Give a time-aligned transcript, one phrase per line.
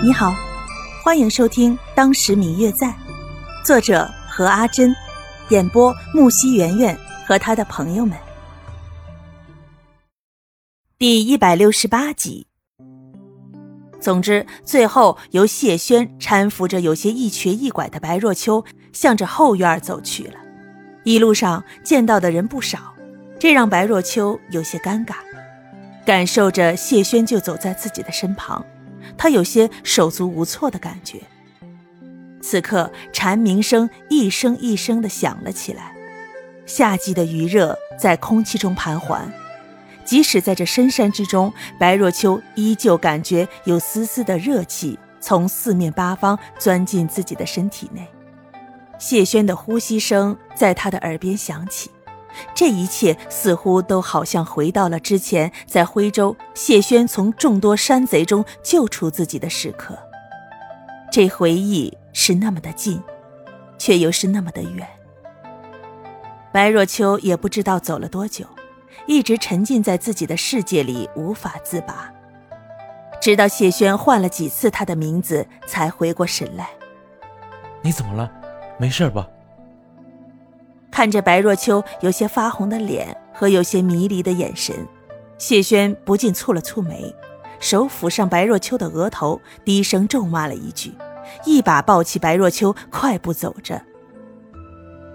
[0.00, 0.32] 你好，
[1.02, 2.86] 欢迎收听《当时明月在》，
[3.64, 4.94] 作者何阿珍，
[5.48, 8.16] 演播木西圆圆和他的朋友们。
[10.98, 12.46] 第一百六十八集。
[14.00, 20.34] 总之，最后由谢轩搀扶着有些一瘸一拐的白若秋，向着后院走去了。
[21.02, 22.94] 一路上见到的人不少，
[23.36, 25.16] 这让白若秋有些尴尬，
[26.06, 28.64] 感受着谢轩就走在自己的身旁。
[29.18, 31.20] 他有些手足无措的感觉。
[32.40, 35.92] 此刻蝉鸣声一声一声的响了起来，
[36.64, 39.30] 夏季的余热在空气中盘桓。
[40.04, 48.06] 即使在这深山之中，白若秋依旧感觉有丝丝的热气从四面八方钻进自己的身体内。
[48.98, 51.90] 谢轩的呼吸声在他的耳边响起。
[52.54, 59.98] 这一切似乎都好像回到了之前，在徽州，谢轩从众多山贼中救出自己的时刻。
[61.10, 63.02] 这回忆是那么的近，
[63.78, 64.86] 却又是那么的远。
[66.52, 68.44] 白若秋也不知道走了多久，
[69.06, 72.12] 一直沉浸在自己的世界里无法自拔，
[73.20, 76.68] 直到谢轩唤了几次他的名字，才回过神来。
[77.82, 78.30] 你怎么了？
[78.78, 79.28] 没事吧？
[80.98, 84.74] 看着白若秋有些发红的脸和有些迷离的眼神，
[85.38, 87.14] 谢轩不禁蹙了蹙眉，
[87.60, 90.92] 手抚上白若秋的额头，低声咒骂了一句，
[91.44, 93.80] 一把抱起白若秋，快步走着。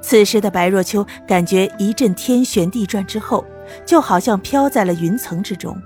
[0.01, 3.43] 此时的白若秋感觉一阵天旋地转之后，
[3.85, 5.77] 就好像飘在了云层之中，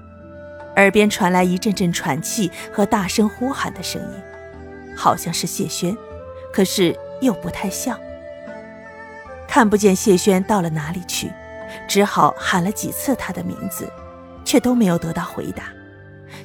[0.76, 5.98] 耳边传来一阵阵喘气和大声呼喊的声音，好像是谢轩，
[6.54, 7.98] 可是又不太像。
[9.58, 11.34] 看不见谢轩到了哪里去，
[11.88, 13.92] 只好喊了几次他的名字，
[14.46, 15.64] 却都没有得到回答。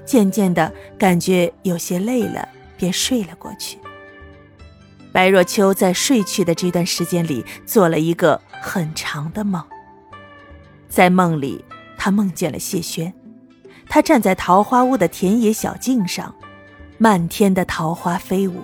[0.03, 3.77] 渐渐的感觉有些累了，便睡了过去。
[5.13, 9.63] 白若秋在睡去的这段时间里，做了一个很长的梦。
[10.89, 11.63] 在梦里，
[11.99, 13.13] 他梦见了谢轩，
[13.91, 16.35] 他站在桃花坞的田野小径上，
[16.97, 18.63] 漫天的桃花飞舞，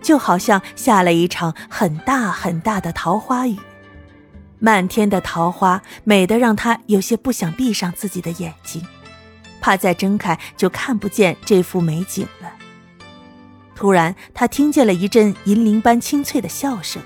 [0.00, 3.58] 就好像下了一场很大很大的桃花雨。
[4.58, 8.86] 漫天的桃花，美得让他有些不想闭上自己的眼睛，
[9.60, 12.52] 怕再睁开就看不见这幅美景了。
[13.74, 17.00] 突然，他听见了一阵银铃般清脆的笑声，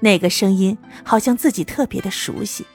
[0.00, 2.66] 那个声音好像自己特别的熟悉。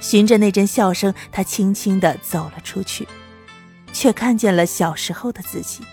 [0.00, 3.06] 循着那阵笑声，他轻轻地走了出去，
[3.92, 5.84] 却看见了小时候的自己。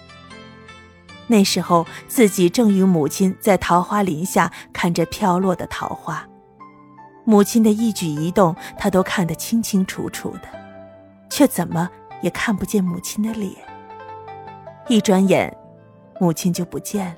[1.27, 6.25] 那时候，自己正与母亲在桃花林下看着飘落的桃花。
[7.25, 10.47] 母亲的一举一动，他都看得清清楚楚的，
[11.29, 11.89] 却怎么
[12.21, 13.51] 也看不见母亲的脸。
[14.87, 15.51] 一转眼，
[16.19, 17.15] 母亲就不见了。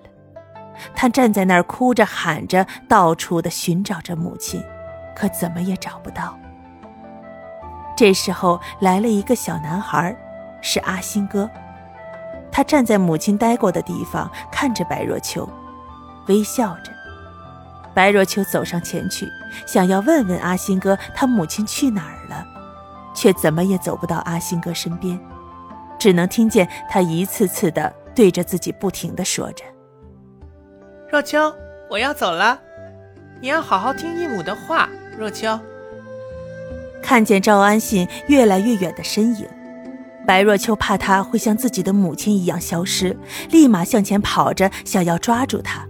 [0.96, 4.64] 他站在那儿哭着喊着，到处的寻找着母亲，
[5.16, 6.38] 可怎么也找不到。
[7.96, 10.16] 这时候来了一个小男孩，
[10.62, 11.50] 是阿星哥。
[12.52, 15.48] 他站在母亲待过的地方，看着白若秋，
[16.28, 16.92] 微笑着。
[17.98, 19.28] 白若秋走上前去，
[19.66, 22.46] 想要问问阿星哥他母亲去哪儿了，
[23.16, 25.20] 却怎么也走不到阿星哥身边，
[25.98, 29.66] 只能听见他一次次的对着自己不停的说着
[31.10, 31.52] ：“若秋，
[31.90, 32.60] 我要走了，
[33.42, 34.88] 你要好好听义母的话。”
[35.18, 35.60] 若秋
[37.02, 39.50] 看见赵安信越来越远的身影，
[40.24, 43.18] 白若秋怕他会像自己的母亲一样消失，
[43.50, 45.84] 立马向前跑着，想要抓住他，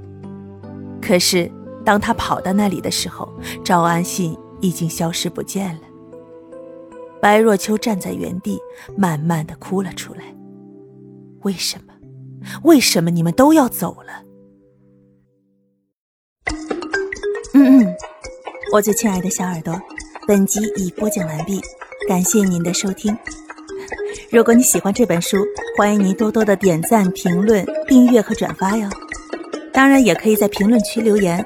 [1.01, 1.51] 可是。
[1.87, 3.31] 当他跑到那里的时候，
[3.63, 5.81] 赵安信已经消失不见了。
[7.21, 8.59] 白若秋站在原地，
[8.97, 10.35] 慢慢的哭了出来。
[11.43, 11.93] 为什么？
[12.63, 14.21] 为什么你们都要走了？
[17.53, 17.95] 嗯嗯，
[18.73, 19.73] 我最亲爱的小耳朵，
[20.27, 21.61] 本集已播讲完毕，
[22.09, 23.17] 感谢您的收听。
[24.29, 25.37] 如果你喜欢这本书，
[25.77, 28.89] 欢迎您多多的点赞、评论、订阅和转发哟。
[29.71, 31.45] 当然，也可以在评论区留言。